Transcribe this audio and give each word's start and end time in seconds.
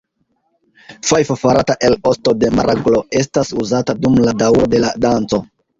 Fajfo 1.09 1.35
farata 1.41 1.75
el 1.89 1.97
osto 2.13 2.35
de 2.45 2.51
maraglo 2.61 3.05
estas 3.23 3.55
uzata 3.67 4.01
dum 4.03 4.21
la 4.27 4.39
daŭro 4.45 4.71
de 4.75 4.87
la 4.87 4.97
danco. 5.09 5.47